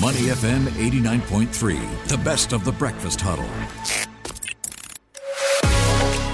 Money 0.00 0.28
FM 0.28 0.68
89.3, 0.68 2.08
the 2.08 2.16
best 2.18 2.52
of 2.52 2.64
the 2.64 2.70
breakfast 2.70 3.20
huddle. 3.20 3.48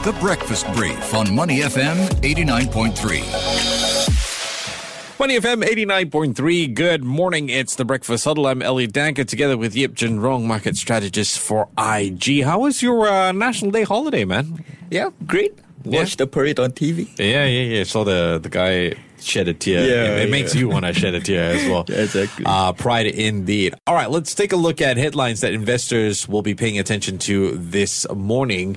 The 0.05 0.13
Breakfast 0.21 0.71
Brief 0.75 1.15
on 1.15 1.35
Money 1.35 1.61
FM 1.61 1.97
89.3. 2.21 5.19
Money 5.19 5.39
FM 5.39 5.63
89.3. 5.65 6.75
Good 6.75 7.05
morning. 7.05 7.49
It's 7.49 7.77
the 7.77 7.87
Breakfast 7.87 8.27
Huddle. 8.27 8.47
I'm 8.47 8.61
Elliot 8.61 8.93
Danker 8.93 9.27
together 9.27 9.57
with 9.57 9.75
Yeap 9.75 9.95
Jun 9.95 10.21
Rong, 10.21 10.47
market 10.47 10.77
strategist 10.77 11.39
for 11.39 11.71
IG. 11.79 12.43
How 12.43 12.59
was 12.61 12.83
your 12.83 13.09
uh, 13.09 13.33
National 13.33 13.71
Day 13.71 13.85
holiday, 13.85 14.27
man? 14.27 14.63
Yeah, 14.91 15.09
great. 15.27 15.59
Yeah. 15.85 16.01
Watch 16.01 16.19
the 16.19 16.27
parade 16.27 16.59
on 16.59 16.73
TV. 16.73 17.09
Yeah, 17.19 17.47
yeah, 17.47 17.77
yeah. 17.79 17.85
Saw 17.85 18.05
the, 18.05 18.39
the 18.43 18.51
guy 18.51 18.93
shed 19.25 19.49
a 19.49 19.55
tear. 19.55 19.87
Yeah, 19.89 20.17
it, 20.17 20.29
it 20.29 20.31
makes 20.31 20.55
you 20.55 20.69
want 20.69 20.85
to 20.85 20.93
shed 20.93 21.15
a 21.15 21.21
tear 21.21 21.53
as 21.55 21.69
well. 21.71 21.85
Exactly. 21.89 22.45
Uh, 22.47 22.73
pride 22.73 23.07
indeed. 23.07 23.75
All 23.87 23.95
right, 23.95 24.11
let's 24.11 24.35
take 24.35 24.53
a 24.53 24.57
look 24.57 24.81
at 24.81 24.97
headlines 24.97 25.41
that 25.41 25.53
investors 25.53 26.29
will 26.29 26.43
be 26.43 26.55
paying 26.55 26.79
attention 26.79 27.19
to 27.19 27.53
this 27.53 28.07
morning. 28.15 28.77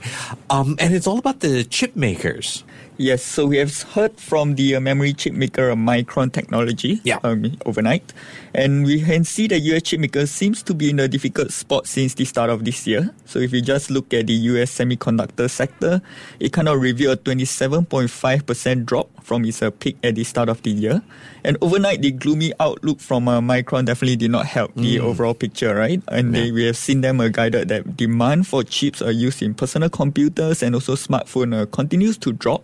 Um, 0.49 0.75
and 0.79 0.93
it's 0.93 1.07
all 1.07 1.19
about 1.19 1.39
the 1.41 1.63
chip 1.63 1.95
makers. 1.95 2.63
Yes, 2.99 3.21
so 3.21 3.45
we 3.45 3.57
have 3.57 3.79
heard 3.93 4.19
from 4.19 4.55
the 4.55 4.75
uh, 4.75 4.79
memory 4.79 5.13
chip 5.13 5.33
maker 5.33 5.69
uh, 5.69 5.75
Micron 5.75 6.31
Technology 6.33 6.99
Yeah. 7.03 7.19
um, 7.23 7.55
overnight, 7.63 8.11
and 8.55 8.85
we 8.85 9.01
can 9.03 9.23
see 9.23 9.45
the 9.45 9.59
US 9.69 9.83
chip 9.83 9.99
maker 9.99 10.25
seems 10.25 10.63
to 10.63 10.73
be 10.73 10.89
in 10.89 10.99
a 10.99 11.07
difficult 11.07 11.51
spot 11.53 11.85
since 11.85 12.15
the 12.15 12.25
start 12.25 12.49
of 12.49 12.65
this 12.65 12.87
year. 12.87 13.13
So 13.25 13.37
if 13.37 13.53
you 13.53 13.61
just 13.61 13.91
look 13.91 14.11
at 14.15 14.25
the 14.25 14.33
US 14.57 14.71
semiconductor 14.75 15.47
sector, 15.47 16.01
it 16.39 16.51
kind 16.53 16.67
of 16.67 16.81
revealed 16.81 17.19
a 17.19 17.21
27.5% 17.21 18.85
drop 18.85 19.09
from 19.21 19.45
its 19.45 19.61
uh, 19.61 19.69
peak 19.69 19.97
at 20.03 20.15
the 20.15 20.23
start 20.23 20.49
of 20.49 20.63
the 20.63 20.71
year. 20.71 21.03
And 21.43 21.55
overnight, 21.61 22.01
the 22.01 22.09
gloomy 22.11 22.51
outlook 22.59 22.99
from 22.99 23.27
uh, 23.27 23.39
Micron 23.41 23.85
definitely 23.85 24.15
did 24.15 24.31
not 24.31 24.47
help 24.47 24.73
the 24.75 24.99
overall 24.99 25.33
picture, 25.35 25.75
right? 25.75 26.01
And 26.07 26.33
they, 26.33 26.51
we 26.51 26.65
have 26.65 26.77
seen 26.77 27.01
them 27.01 27.21
uh, 27.21 27.27
guided 27.27 27.67
that 27.69 27.95
demand 27.95 28.47
for 28.47 28.63
chips 28.63 29.01
are 29.03 29.11
used 29.11 29.43
in 29.43 29.53
personal 29.53 29.89
computers 29.89 30.63
and 30.63 30.73
also 30.73 30.95
smartphone 30.95 31.53
uh, 31.61 31.65
continues 31.67 32.17
to 32.19 32.33
drop 32.33 32.63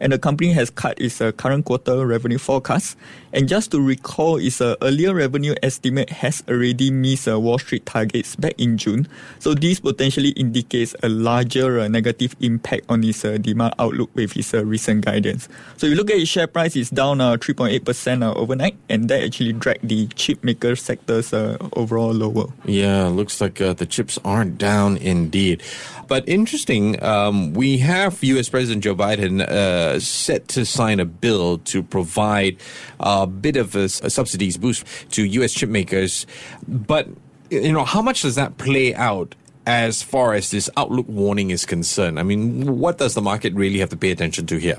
and 0.00 0.12
the 0.12 0.18
company 0.18 0.52
has 0.52 0.70
cut 0.70 1.00
its 1.00 1.20
uh, 1.20 1.32
current 1.32 1.64
quarter 1.64 2.06
revenue 2.06 2.38
forecast. 2.38 2.96
And 3.32 3.48
just 3.48 3.72
to 3.72 3.80
recall, 3.80 4.36
its 4.36 4.60
uh, 4.60 4.76
earlier 4.80 5.12
revenue 5.12 5.54
estimate 5.62 6.10
has 6.10 6.42
already 6.48 6.90
missed 6.90 7.26
uh, 7.26 7.40
Wall 7.40 7.58
Street 7.58 7.84
targets 7.84 8.36
back 8.36 8.54
in 8.58 8.78
June. 8.78 9.08
So 9.40 9.54
this 9.54 9.80
potentially 9.80 10.30
indicates 10.30 10.94
a 11.02 11.08
larger 11.08 11.80
uh, 11.80 11.88
negative 11.88 12.36
impact 12.40 12.84
on 12.88 13.02
its 13.02 13.24
uh, 13.24 13.38
demand 13.38 13.74
outlook 13.78 14.10
with 14.14 14.36
its 14.36 14.54
uh, 14.54 14.64
recent 14.64 15.04
guidance. 15.04 15.48
So 15.76 15.86
you 15.86 15.96
look 15.96 16.10
at 16.10 16.18
its 16.18 16.30
share 16.30 16.46
price, 16.46 16.76
it's 16.76 16.90
down 16.90 17.20
uh, 17.20 17.36
3.8% 17.36 18.22
uh, 18.22 18.34
overnight, 18.34 18.76
and 18.88 19.08
that 19.08 19.24
actually 19.24 19.52
dragged 19.52 19.88
the 19.88 20.06
chip 20.14 20.42
maker 20.44 20.76
sector's 20.76 21.32
uh, 21.32 21.56
overall 21.74 22.12
lower. 22.12 22.46
Yeah, 22.64 23.08
looks 23.08 23.40
like 23.40 23.60
uh, 23.60 23.72
the 23.72 23.86
chips 23.86 24.18
aren't 24.24 24.58
down 24.58 24.96
indeed. 24.96 25.62
But 26.06 26.28
interesting, 26.28 27.02
um, 27.02 27.54
we 27.54 27.78
have 27.78 28.22
U.S. 28.22 28.48
President 28.48 28.84
Joe 28.84 28.94
Biden 28.94 29.40
uh, 29.40 29.44
Uh, 29.84 30.00
set 30.00 30.48
to 30.48 30.64
sign 30.64 30.98
a 30.98 31.04
bill 31.04 31.58
to 31.58 31.82
provide 31.82 32.56
a 33.00 33.26
bit 33.26 33.56
of 33.56 33.76
a, 33.76 33.84
a 33.84 34.08
subsidies 34.08 34.56
boost 34.56 34.86
to 35.10 35.22
U.S. 35.24 35.52
chip 35.52 35.68
makers. 35.68 36.26
But 36.66 37.08
you 37.50 37.70
know, 37.70 37.84
how 37.84 38.00
much 38.00 38.22
does 38.22 38.34
that 38.36 38.56
play 38.56 38.94
out? 38.94 39.34
As 39.66 40.02
far 40.02 40.34
as 40.34 40.50
this 40.50 40.68
outlook 40.76 41.08
warning 41.08 41.50
is 41.50 41.64
concerned, 41.64 42.20
I 42.20 42.22
mean, 42.22 42.78
what 42.78 42.98
does 42.98 43.14
the 43.14 43.22
market 43.22 43.54
really 43.54 43.78
have 43.78 43.88
to 43.90 43.96
pay 43.96 44.10
attention 44.10 44.44
to 44.48 44.58
here? 44.58 44.78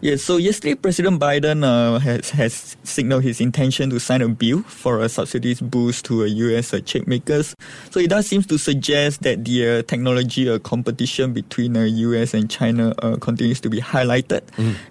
Yeah, 0.00 0.14
so 0.14 0.36
yesterday 0.36 0.76
President 0.76 1.18
Biden 1.18 1.66
uh, 1.66 1.98
has 1.98 2.30
has 2.30 2.76
signaled 2.84 3.24
his 3.24 3.40
intention 3.40 3.90
to 3.90 3.98
sign 3.98 4.22
a 4.22 4.28
bill 4.28 4.62
for 4.62 5.02
a 5.02 5.08
subsidies 5.08 5.60
boost 5.60 6.04
to 6.04 6.22
uh, 6.22 6.26
U.S. 6.26 6.72
Uh, 6.72 6.78
chip 6.78 7.08
makers. 7.08 7.56
So 7.90 7.98
it 7.98 8.08
does 8.08 8.28
seem 8.28 8.42
to 8.46 8.58
suggest 8.58 9.22
that 9.22 9.44
the 9.44 9.58
uh, 9.66 9.82
technology 9.82 10.48
uh, 10.48 10.60
competition 10.60 11.32
between 11.32 11.76
uh, 11.76 11.82
U.S. 11.82 12.32
and 12.32 12.48
China 12.48 12.94
uh, 13.02 13.16
continues 13.16 13.58
to 13.62 13.68
be 13.68 13.80
highlighted, 13.80 14.42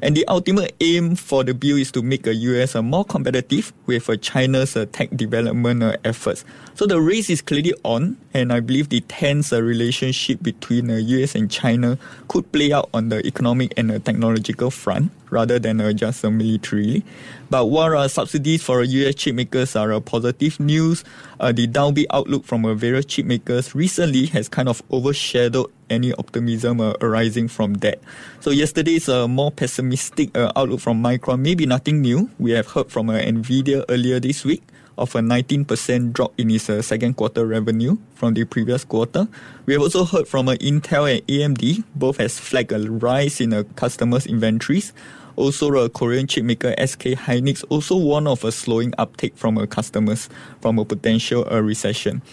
and 0.02 0.12
the 0.12 0.28
ultimate 0.28 0.76
aim 0.82 1.16
for 1.16 1.46
the 1.46 1.54
bill 1.54 1.78
is 1.78 1.90
to 1.94 2.02
make 2.02 2.28
uh, 2.28 2.32
U.S. 2.32 2.76
Uh, 2.76 2.82
more 2.82 3.06
competitive 3.06 3.72
with 3.86 4.10
uh, 4.10 4.18
China's 4.18 4.76
uh, 4.76 4.88
tech 4.92 5.08
development 5.16 5.84
uh, 5.84 5.96
efforts. 6.04 6.44
So 6.76 6.86
the 6.86 7.00
race 7.00 7.30
is 7.30 7.40
clearly 7.42 7.74
on, 7.84 8.18
and 8.34 8.52
I 8.52 8.60
believe 8.60 8.90
the 8.90 9.00
tense 9.08 9.54
uh, 9.54 9.64
relationship 9.64 10.44
between 10.44 10.92
uh, 10.92 10.98
U.S. 11.16 11.34
and 11.34 11.50
China 11.50 11.98
could 12.28 12.52
play 12.52 12.74
out 12.74 12.90
on 12.94 13.08
the 13.08 13.26
economic 13.26 13.74
and 13.78 13.90
uh, 13.90 14.00
technological 14.00 14.70
front 14.70 14.97
rather 15.30 15.60
than 15.60 15.82
uh, 15.82 15.94
just 15.94 16.24
militarily. 16.24 17.04
But 17.50 17.66
while 17.68 17.98
uh, 17.98 18.08
subsidies 18.08 18.64
for 18.64 18.84
U.S. 18.84 19.16
chip 19.16 19.36
makers 19.36 19.76
are 19.76 19.94
uh, 19.94 20.00
positive 20.00 20.60
news, 20.60 21.04
uh, 21.40 21.52
the 21.52 21.68
downbeat 21.68 22.06
outlook 22.12 22.44
from 22.46 22.66
uh, 22.66 22.74
various 22.74 23.06
chip 23.06 23.26
makers 23.26 23.74
recently 23.76 24.26
has 24.28 24.50
kind 24.50 24.68
of 24.68 24.82
overshadowed 24.92 25.72
any 25.90 26.14
optimism 26.14 26.82
uh, 26.82 26.94
arising 27.02 27.48
from 27.48 27.76
that. 27.76 28.00
So 28.40 28.52
yesterday's 28.52 29.08
uh, 29.10 29.28
more 29.28 29.52
pessimistic 29.52 30.36
uh, 30.38 30.52
outlook 30.56 30.82
from 30.82 31.02
Micron 31.02 31.40
may 31.40 31.56
be 31.56 31.66
nothing 31.66 32.02
new. 32.02 32.30
We 32.40 32.52
have 32.52 32.68
heard 32.68 32.92
from 32.92 33.10
uh, 33.10 33.14
Nvidia 33.20 33.86
earlier 33.90 34.20
this 34.20 34.44
week 34.44 34.64
of 34.98 35.14
a 35.16 35.20
19% 35.20 36.14
drop 36.14 36.34
in 36.38 36.52
its 36.52 36.70
uh, 36.70 36.82
second 36.82 37.16
quarter 37.16 37.46
revenue 37.46 37.98
from 38.16 38.34
the 38.34 38.44
previous 38.44 38.84
quarter. 38.84 39.28
We 39.66 39.74
have 39.74 39.82
also 39.82 40.06
heard 40.06 40.28
from 40.28 40.48
uh, 40.48 40.54
Intel 40.56 41.12
and 41.12 41.26
AMD, 41.28 41.84
both 41.96 42.18
has 42.18 42.40
flagged 42.40 42.72
a 42.72 42.80
rise 42.90 43.40
in 43.40 43.54
uh, 43.54 43.64
customers' 43.76 44.26
inventories. 44.26 44.94
Also, 45.36 45.72
uh, 45.76 45.88
Korean 45.88 46.26
chipmaker 46.26 46.74
SK 46.80 47.16
Hynix 47.28 47.64
also 47.70 47.96
warned 47.96 48.28
of 48.28 48.44
a 48.44 48.52
slowing 48.52 48.94
uptake 48.98 49.38
from 49.38 49.60
uh, 49.60 49.68
customers 49.68 50.30
from 50.62 50.80
a 50.80 50.86
potential 50.86 51.48
uh, 51.52 51.62
recession. 51.62 52.24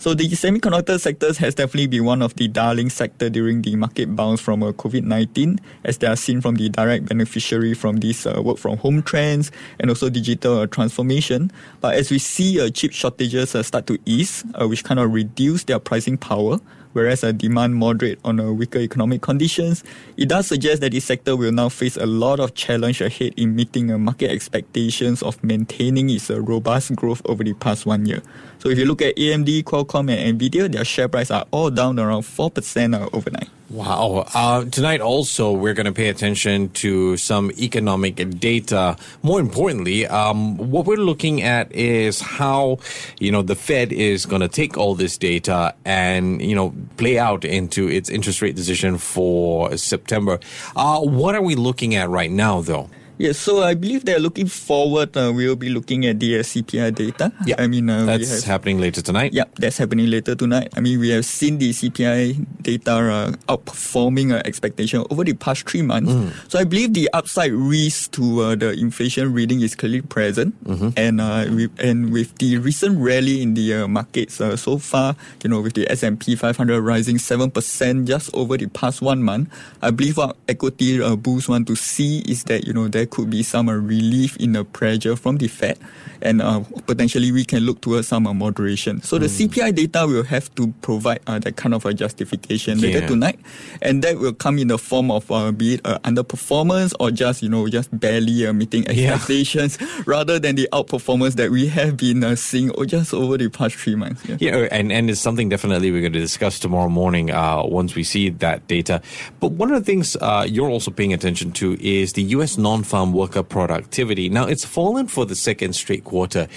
So 0.00 0.14
the 0.14 0.26
semiconductor 0.30 0.98
sectors 0.98 1.36
has 1.36 1.54
definitely 1.54 1.88
been 1.88 2.06
one 2.06 2.22
of 2.22 2.34
the 2.36 2.48
darling 2.48 2.88
sector 2.88 3.28
during 3.28 3.60
the 3.60 3.76
market 3.76 4.16
bounce 4.16 4.40
from 4.40 4.62
uh, 4.62 4.72
COVID-19 4.72 5.58
as 5.84 5.98
they 5.98 6.06
are 6.06 6.16
seen 6.16 6.40
from 6.40 6.54
the 6.54 6.70
direct 6.70 7.04
beneficiary 7.04 7.74
from 7.74 7.98
these 7.98 8.24
uh, 8.24 8.40
work 8.42 8.56
from 8.56 8.78
home 8.78 9.02
trends 9.02 9.52
and 9.78 9.90
also 9.90 10.08
digital 10.08 10.60
uh, 10.60 10.66
transformation. 10.66 11.52
But 11.82 11.96
as 11.96 12.10
we 12.10 12.18
see 12.18 12.58
uh, 12.58 12.70
chip 12.70 12.92
shortages 12.92 13.54
uh, 13.54 13.62
start 13.62 13.86
to 13.88 13.98
ease, 14.06 14.42
uh, 14.58 14.66
which 14.66 14.84
kind 14.84 14.98
of 14.98 15.12
reduce 15.12 15.64
their 15.64 15.78
pricing 15.78 16.16
power, 16.16 16.60
whereas 16.92 17.22
uh, 17.22 17.32
demand 17.32 17.74
moderate 17.74 18.18
on 18.24 18.40
uh, 18.40 18.50
weaker 18.50 18.78
economic 18.78 19.22
conditions, 19.22 19.84
it 20.16 20.28
does 20.28 20.46
suggest 20.46 20.80
that 20.80 20.92
this 20.92 21.04
sector 21.04 21.36
will 21.36 21.52
now 21.52 21.68
face 21.68 21.96
a 21.96 22.06
lot 22.06 22.40
of 22.40 22.54
challenge 22.54 23.00
ahead 23.00 23.32
in 23.36 23.54
meeting 23.54 23.90
uh, 23.90 23.98
market 23.98 24.30
expectations 24.30 25.22
of 25.22 25.42
maintaining 25.44 26.10
its 26.10 26.30
robust 26.30 26.94
growth 26.96 27.22
over 27.24 27.44
the 27.44 27.54
past 27.54 27.86
one 27.86 28.06
year. 28.06 28.22
So 28.58 28.68
if 28.68 28.78
you 28.78 28.84
look 28.84 29.02
at 29.02 29.16
AMD, 29.16 29.64
Qualcomm, 29.64 29.89
and 29.98 30.40
Nvidia, 30.40 30.70
their 30.70 30.84
share 30.84 31.08
price 31.08 31.30
are 31.30 31.46
all 31.50 31.70
down 31.70 31.98
around 31.98 32.22
four 32.22 32.50
percent 32.50 32.94
uh, 32.94 33.08
overnight. 33.12 33.48
Wow. 33.70 34.26
Uh, 34.34 34.64
tonight 34.64 35.00
also, 35.00 35.52
we're 35.52 35.74
going 35.74 35.86
to 35.86 35.92
pay 35.92 36.08
attention 36.08 36.70
to 36.70 37.16
some 37.16 37.52
economic 37.52 38.16
data. 38.40 38.96
More 39.22 39.38
importantly, 39.38 40.08
um, 40.08 40.56
what 40.56 40.86
we're 40.86 40.96
looking 40.96 41.42
at 41.42 41.70
is 41.70 42.20
how, 42.20 42.78
you 43.20 43.30
know, 43.30 43.42
the 43.42 43.54
Fed 43.54 43.92
is 43.92 44.26
going 44.26 44.42
to 44.42 44.48
take 44.48 44.76
all 44.76 44.96
this 44.96 45.16
data 45.16 45.72
and, 45.84 46.42
you 46.42 46.56
know, 46.56 46.74
play 46.96 47.16
out 47.16 47.44
into 47.44 47.88
its 47.88 48.10
interest 48.10 48.42
rate 48.42 48.56
decision 48.56 48.98
for 48.98 49.76
September. 49.76 50.40
Uh, 50.74 51.00
what 51.00 51.36
are 51.36 51.42
we 51.42 51.54
looking 51.54 51.94
at 51.94 52.08
right 52.08 52.30
now, 52.30 52.60
though? 52.60 52.90
Yes, 53.20 53.36
so 53.36 53.60
I 53.62 53.74
believe 53.74 54.08
they're 54.08 54.18
looking 54.18 54.48
forward. 54.48 55.14
Uh, 55.14 55.28
we'll 55.28 55.54
be 55.54 55.68
looking 55.68 56.06
at 56.06 56.18
the 56.18 56.38
uh, 56.38 56.42
CPI 56.42 56.94
data. 56.94 57.30
Yeah, 57.44 57.56
I 57.58 57.66
mean, 57.66 57.90
uh, 57.90 58.06
that's 58.06 58.40
have, 58.40 58.44
happening 58.44 58.80
later 58.80 59.02
tonight. 59.02 59.36
Yeah, 59.36 59.44
that's 59.60 59.76
happening 59.76 60.08
later 60.08 60.34
tonight. 60.34 60.72
I 60.72 60.80
mean, 60.80 60.98
we 60.98 61.10
have 61.10 61.26
seen 61.26 61.58
the 61.58 61.68
CPI 61.68 62.62
data 62.62 62.96
uh, 62.96 63.32
outperforming 63.52 64.32
uh, 64.32 64.40
expectation 64.46 65.04
over 65.10 65.22
the 65.22 65.34
past 65.34 65.68
three 65.68 65.82
months. 65.82 66.08
So 66.48 66.58
I 66.58 66.64
believe 66.64 66.94
the 66.94 67.10
upside 67.12 67.52
risk 67.52 68.12
to 68.12 68.40
uh, 68.40 68.54
the 68.56 68.72
inflation 68.72 69.34
reading 69.34 69.60
is 69.60 69.74
clearly 69.74 70.00
present. 70.00 70.54
And 70.96 71.20
uh, 71.20 71.44
with, 71.52 71.76
and 71.78 72.12
with 72.12 72.32
the 72.38 72.56
recent 72.56 72.96
rally 72.98 73.42
in 73.42 73.52
the 73.52 73.84
uh, 73.84 73.88
markets 73.88 74.40
uh, 74.40 74.56
so 74.56 74.78
far, 74.78 75.14
you 75.44 75.50
know, 75.50 75.60
with 75.60 75.74
the 75.74 75.84
S&P 75.92 76.36
500 76.36 76.80
rising 76.80 77.16
7% 77.16 78.06
just 78.06 78.32
over 78.34 78.56
the 78.56 78.66
past 78.68 79.02
one 79.02 79.22
month, 79.22 79.52
I 79.82 79.90
believe 79.90 80.16
what 80.16 80.36
equity 80.48 81.02
uh, 81.02 81.16
bulls 81.16 81.50
want 81.50 81.66
to 81.68 81.76
see 81.76 82.20
is 82.20 82.44
that, 82.44 82.66
you 82.66 82.72
know, 82.72 82.88
there 82.88 83.09
could 83.10 83.30
be 83.30 83.42
some 83.42 83.68
uh, 83.68 83.72
relief 83.74 84.36
in 84.38 84.52
the 84.52 84.64
pressure 84.64 85.16
from 85.16 85.38
the 85.38 85.48
Fed 85.48 85.78
and 86.22 86.42
uh, 86.42 86.60
potentially 86.86 87.32
we 87.32 87.44
can 87.46 87.60
look 87.60 87.80
towards 87.80 88.06
some 88.08 88.26
uh, 88.26 88.34
moderation. 88.34 89.00
So 89.02 89.16
the 89.18 89.24
CPI 89.26 89.74
data 89.74 90.06
will 90.06 90.22
have 90.24 90.54
to 90.56 90.68
provide 90.82 91.20
uh, 91.26 91.38
that 91.38 91.56
kind 91.56 91.72
of 91.74 91.86
a 91.86 91.94
justification 91.94 92.78
Yeah. 92.78 92.88
later 92.88 93.06
tonight, 93.08 93.38
and 93.80 94.04
that 94.04 94.18
will 94.18 94.34
come 94.34 94.58
in 94.58 94.68
the 94.68 94.76
form 94.76 95.10
of 95.10 95.30
uh, 95.32 95.50
be 95.50 95.74
it 95.74 95.80
uh, 95.86 95.98
underperformance 96.00 96.92
or 97.00 97.10
just 97.10 97.42
you 97.42 97.48
know 97.48 97.66
just 97.68 97.88
barely 97.98 98.46
uh, 98.46 98.52
meeting 98.52 98.84
Yeah. 98.84 99.14
expectations, 99.14 99.78
rather 100.04 100.38
than 100.38 100.56
the 100.56 100.68
outperformance 100.74 101.36
that 101.36 101.50
we 101.50 101.68
have 101.68 101.96
been 101.96 102.22
uh, 102.22 102.36
seeing 102.36 102.68
or 102.72 102.84
just 102.84 103.14
over 103.14 103.38
the 103.38 103.48
past 103.48 103.76
three 103.76 103.94
months. 103.96 104.20
Yeah. 104.28 104.36
Yeah, 104.40 104.68
and, 104.70 104.92
and 104.92 105.08
it's 105.08 105.20
something 105.22 105.48
definitely 105.48 105.90
we're 105.90 106.02
going 106.02 106.12
to 106.12 106.20
discuss 106.20 106.58
tomorrow 106.58 106.90
morning 106.90 107.30
uh, 107.30 107.62
once 107.64 107.94
we 107.94 108.04
see 108.04 108.28
that 108.28 108.68
data. 108.68 109.00
But 109.40 109.52
one 109.52 109.72
of 109.72 109.80
the 109.80 109.86
things 109.86 110.16
uh, 110.20 110.44
you're 110.46 110.68
also 110.68 110.90
paying 110.90 111.14
attention 111.14 111.52
to 111.52 111.78
is 111.80 112.12
the 112.12 112.22
U.S. 112.36 112.58
non-farm 112.58 112.99
non-farm 113.00 113.12
worker 113.12 113.42
productivity. 113.42 114.28
Now, 114.28 114.46
it's 114.46 114.64
fallen 114.64 115.06
for 115.08 115.26
the 115.26 115.34
second 115.34 115.74
straight 115.74 116.04
quarter. 116.04 116.48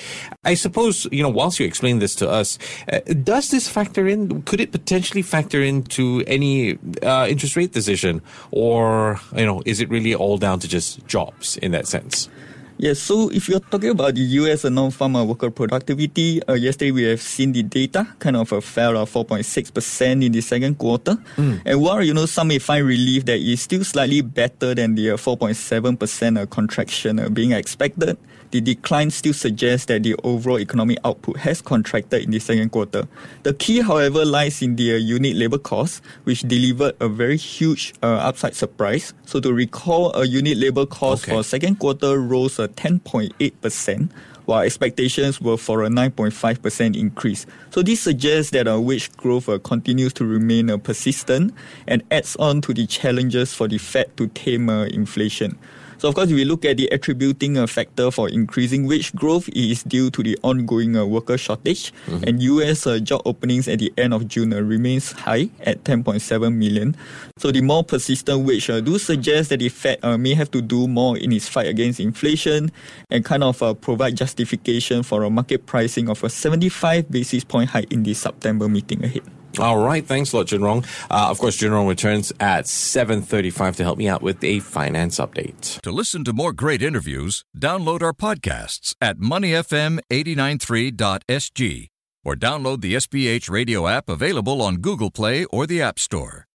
I 0.44 0.56
suppose, 0.56 1.07
you 1.12 1.24
know, 1.24 1.30
whilst 1.30 1.60
you 1.60 1.66
explain 1.66 2.00
this 2.00 2.16
to 2.16 2.30
us, 2.30 2.57
uh, 2.92 3.00
does 3.24 3.50
this 3.50 3.68
factor 3.68 4.07
in, 4.07 4.42
could 4.44 4.60
it 4.60 4.72
potentially 4.72 5.22
factor 5.22 5.62
into 5.62 6.24
any 6.28 6.78
uh, 7.01 7.28
interest 7.30 7.56
rate 7.56 7.72
decision? 7.72 8.22
Or, 8.51 9.19
you 9.36 9.45
know, 9.45 9.62
is 9.66 9.80
it 9.80 9.90
really 9.90 10.16
all 10.16 10.38
down 10.38 10.60
to 10.60 10.68
just 10.68 11.06
jobs 11.07 11.57
in 11.57 11.72
that 11.72 11.88
sense? 11.88 12.30
Yes, 12.77 12.99
so 12.99 13.29
if 13.29 13.47
you're 13.47 13.59
talking 13.59 13.89
about 13.89 14.15
the 14.15 14.21
US 14.41 14.63
non-farm 14.63 15.13
worker 15.27 15.51
productivity, 15.51 16.41
uh, 16.47 16.53
yesterday 16.53 16.91
we 16.91 17.03
have 17.03 17.21
seen 17.21 17.51
the 17.51 17.63
data 17.63 18.07
kind 18.19 18.35
of 18.35 18.51
a 18.51 18.61
fell 18.61 18.97
of 18.97 19.11
4.6% 19.11 20.25
in 20.25 20.31
the 20.31 20.41
second 20.41 20.77
quarter. 20.77 21.17
Mm. 21.37 21.61
And 21.65 21.81
while, 21.81 22.01
you 22.01 22.13
know, 22.13 22.25
some 22.25 22.47
may 22.47 22.59
find 22.59 22.85
relief 22.85 23.25
that 23.25 23.39
it's 23.39 23.61
still 23.61 23.83
slightly 23.83 24.21
better 24.21 24.73
than 24.73 24.95
the 24.95 25.09
4.7% 25.09 26.41
uh, 26.41 26.45
contraction 26.47 27.19
uh, 27.19 27.29
being 27.29 27.51
expected, 27.51 28.17
the 28.53 28.61
decline 28.61 29.09
still 29.09 29.33
suggests 29.33 29.87
that 29.87 30.03
the 30.03 30.15
overall 30.23 30.59
economic 30.59 30.99
output 31.03 31.37
has 31.37 31.59
contracted 31.59 32.21
in 32.21 32.29
the 32.29 32.37
second 32.37 32.69
quarter. 32.69 33.07
The 33.41 33.55
key, 33.55 33.81
however, 33.81 34.23
lies 34.25 34.61
in 34.61 34.75
the 34.75 34.93
uh, 34.93 34.97
unit 34.97 35.35
labor 35.35 35.57
cost, 35.57 36.03
which 36.25 36.41
delivered 36.41 36.95
a 36.99 37.09
very 37.09 37.35
huge 37.35 37.95
uh, 38.03 38.29
upside 38.29 38.53
surprise. 38.53 39.11
So 39.25 39.39
to 39.39 39.51
recall, 39.51 40.13
a 40.13 40.25
unit 40.25 40.57
labor 40.57 40.85
cost 40.85 41.23
okay. 41.23 41.31
for 41.35 41.43
second 41.43 41.79
quarter 41.79 42.19
rose 42.19 42.59
uh, 42.63 42.68
10.8%, 42.69 44.10
while 44.45 44.62
expectations 44.62 45.39
were 45.39 45.57
for 45.57 45.83
a 45.83 45.89
9.5% 45.89 46.98
increase. 47.00 47.45
So 47.71 47.81
this 47.81 48.01
suggests 48.01 48.51
that 48.51 48.68
uh, 48.68 48.80
wage 48.80 49.12
growth 49.18 49.48
uh, 49.48 49.60
continues 49.60 50.13
to 50.13 50.25
remain 50.25 50.69
uh, 50.69 50.77
persistent 50.77 51.54
and 51.88 52.04
adds 52.12 52.36
on 52.38 52.62
to 52.62 52.74
the 52.74 52.88
challenges 52.88 53.54
for 53.54 53.68
the 53.68 53.77
Fed 53.77 54.15
to 54.18 54.27
tame 54.27 54.69
uh, 54.69 54.86
inflation. 54.86 55.57
So, 56.03 56.09
of 56.09 56.15
course, 56.15 56.27
if 56.27 56.35
we 56.35 56.44
look 56.44 56.65
at 56.65 56.75
the 56.75 56.88
attributing 56.91 57.55
a 57.55 57.65
factor 57.65 58.11
for 58.11 58.27
increasing 58.27 58.88
wage 58.88 59.15
growth, 59.15 59.47
it 59.47 59.55
is 59.55 59.83
due 59.83 60.11
to 60.11 60.21
the 60.21 60.38
ongoing 60.44 60.97
uh, 60.97 61.05
worker 61.05 61.38
shortage. 61.38 61.94
Mm-hmm. 62.07 62.23
And 62.27 62.44
US 62.44 62.85
uh, 62.85 63.00
job 63.00 63.21
openings 63.23 63.69
at 63.69 63.79
the 63.79 63.94
end 63.95 64.13
of 64.13 64.27
June 64.27 64.51
uh, 64.51 64.59
remains 64.59 65.13
high 65.13 65.47
at 65.61 65.85
10.7 65.85 66.19
million. 66.53 66.97
So, 67.38 67.51
the 67.51 67.61
more 67.61 67.85
persistent 67.85 68.44
wage 68.44 68.69
uh, 68.69 68.81
do 68.81 69.00
suggest 69.00 69.51
that 69.51 69.63
the 69.63 69.69
Fed 69.69 70.00
uh, 70.03 70.17
may 70.17 70.33
have 70.33 70.51
to 70.51 70.61
do 70.61 70.89
more 70.89 71.17
in 71.17 71.31
its 71.31 71.47
fight 71.47 71.67
against 71.67 72.01
inflation 72.01 72.69
and 73.09 73.23
kind 73.23 73.41
of 73.41 73.63
uh, 73.63 73.73
provide 73.73 74.17
justification 74.17 75.03
for 75.03 75.23
a 75.23 75.29
market 75.29 75.65
pricing 75.65 76.09
of 76.09 76.21
a 76.21 76.29
75 76.29 77.09
basis 77.09 77.45
point 77.45 77.69
hike 77.69 77.89
in 77.94 78.03
the 78.03 78.13
September 78.13 78.67
meeting 78.67 79.06
ahead. 79.06 79.23
All 79.59 79.77
right, 79.77 80.03
thanks 80.05 80.33
a 80.33 80.38
lot, 80.38 80.47
Junrong. 80.47 80.83
Uh, 81.11 81.27
of 81.29 81.38
course, 81.39 81.57
Junrong 81.57 81.88
returns 81.88 82.33
at 82.39 82.65
7.35 82.65 83.75
to 83.75 83.83
help 83.83 84.00
me 84.00 84.07
out 84.07 84.23
with 84.23 84.44
a 84.44 84.59
finance 84.59 85.19
update. 85.19 85.79
To 85.81 85.91
listen 85.91 86.23
to 86.23 86.33
more 86.33 86.53
great 86.53 86.81
interviews, 86.81 87.45
download 87.57 88.01
our 88.01 88.13
podcasts 88.13 88.95
at 89.00 89.19
moneyfm893.sg 89.19 91.88
or 92.25 92.35
download 92.35 92.81
the 92.81 92.95
SPH 92.95 93.50
radio 93.50 93.88
app 93.88 94.09
available 94.09 94.61
on 94.61 94.77
Google 94.77 95.11
Play 95.11 95.45
or 95.45 95.67
the 95.67 95.81
App 95.81 95.99
Store. 95.99 96.47